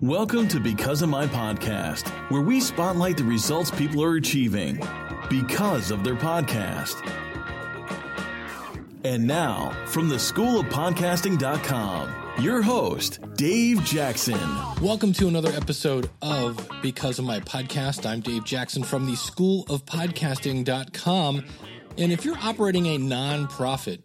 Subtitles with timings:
[0.00, 4.80] Welcome to Because of My Podcast, where we spotlight the results people are achieving
[5.28, 7.04] because of their podcast.
[9.02, 14.38] And now, from the School of Podcasting.com, your host, Dave Jackson.
[14.80, 18.08] Welcome to another episode of Because of My Podcast.
[18.08, 21.44] I'm Dave Jackson from the School of Podcasting.com.
[21.96, 24.02] And if you're operating a nonprofit,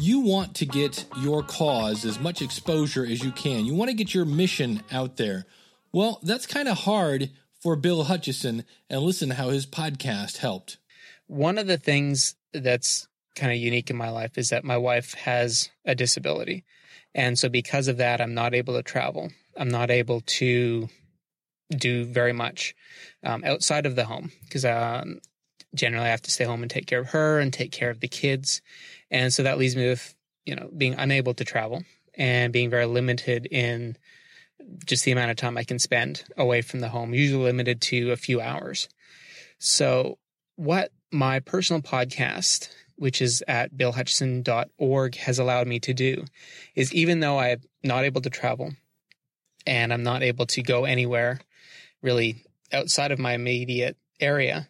[0.00, 3.66] you want to get your cause as much exposure as you can.
[3.66, 5.44] You want to get your mission out there.
[5.92, 10.78] Well, that's kind of hard for Bill Hutchison and listen how his podcast helped.
[11.26, 15.14] One of the things that's kind of unique in my life is that my wife
[15.14, 16.64] has a disability.
[17.14, 19.30] And so because of that, I'm not able to travel.
[19.56, 20.88] I'm not able to
[21.70, 22.74] do very much
[23.22, 25.20] um, outside of the home because um,
[25.74, 28.00] generally I have to stay home and take care of her and take care of
[28.00, 28.62] the kids.
[29.10, 31.84] And so that leaves me with, you know, being unable to travel
[32.14, 33.96] and being very limited in
[34.84, 38.12] just the amount of time I can spend away from the home, usually limited to
[38.12, 38.88] a few hours.
[39.58, 40.18] So
[40.56, 46.24] what my personal podcast, which is at billhutchison.org has allowed me to do
[46.74, 48.72] is even though I'm not able to travel
[49.66, 51.40] and I'm not able to go anywhere
[52.02, 54.68] really outside of my immediate area,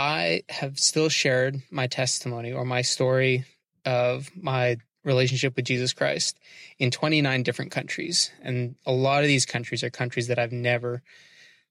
[0.00, 3.44] I have still shared my testimony or my story
[3.84, 6.38] of my relationship with Jesus Christ
[6.78, 8.30] in 29 different countries.
[8.40, 11.02] And a lot of these countries are countries that I've never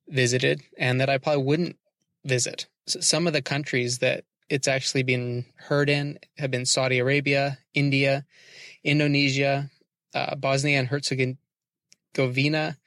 [0.07, 1.77] visited and that I probably wouldn't
[2.23, 2.67] visit.
[2.85, 7.57] So some of the countries that it's actually been heard in have been Saudi Arabia,
[7.73, 8.27] India,
[8.83, 9.71] Indonesia,
[10.13, 12.77] uh, Bosnia and Herzegovina,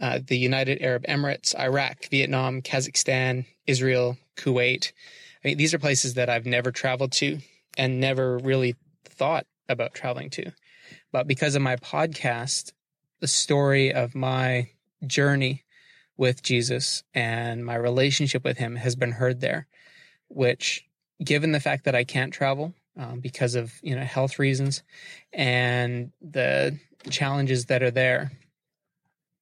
[0.00, 4.92] uh, the United Arab Emirates, Iraq, Vietnam, Kazakhstan, Israel, Kuwait.
[5.44, 7.38] I mean, these are places that I've never traveled to
[7.76, 10.52] and never really thought about traveling to.
[11.12, 12.72] But because of my podcast,
[13.20, 14.70] the story of my
[15.06, 15.64] journey
[16.16, 19.66] with Jesus and my relationship with him has been heard there,
[20.28, 20.84] which
[21.22, 24.82] given the fact that I can't travel um, because of, you know, health reasons
[25.32, 26.78] and the
[27.08, 28.32] challenges that are there,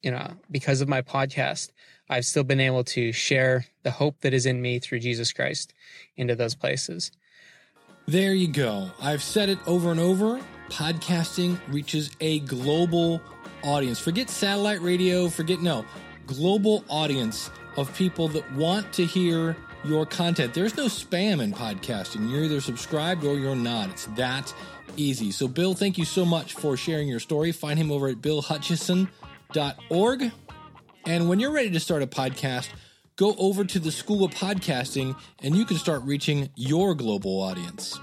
[0.03, 1.71] you know, because of my podcast,
[2.11, 5.75] I've still been able to share the hope that is in me through Jesus Christ
[6.17, 7.11] into those places.
[8.07, 8.91] There you go.
[9.03, 10.41] I've said it over and over.
[10.71, 13.21] Podcasting reaches a global
[13.63, 14.01] audience.
[14.01, 15.85] Forget satellite radio, forget no,
[16.27, 19.55] global audience of people that want to hear
[19.85, 20.55] your content.
[20.55, 22.29] There's no spam in podcasting.
[22.31, 23.91] You're either subscribed or you're not.
[23.91, 24.53] It's that
[24.97, 25.31] easy.
[25.31, 27.53] So, Bill, thank you so much for sharing your story.
[27.53, 30.33] Find him over at billhutchison.org.
[31.07, 32.69] And when you're ready to start a podcast,
[33.17, 37.99] go over to the School of Podcasting and you can start reaching your global audience.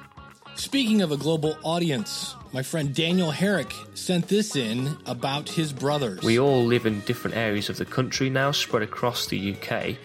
[0.56, 6.22] Speaking of a global audience, my friend Daniel Herrick sent this in about his brothers.
[6.24, 9.98] We all live in different areas of the country now, spread across the UK.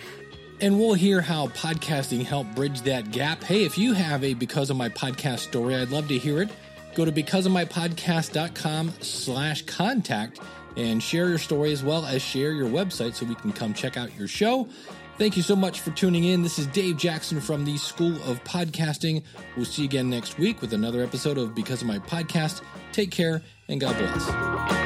[0.60, 3.44] And we'll hear how podcasting helped bridge that gap.
[3.44, 6.50] Hey, if you have a Because of My Podcast story, I'd love to hear it.
[6.94, 10.40] Go to becauseofmypodcast.com slash contact
[10.76, 13.96] and share your story as well as share your website so we can come check
[13.96, 14.68] out your show.
[15.18, 16.42] Thank you so much for tuning in.
[16.42, 19.22] This is Dave Jackson from the School of Podcasting.
[19.54, 22.62] We'll see you again next week with another episode of Because of My Podcast.
[22.92, 24.79] Take care and God bless.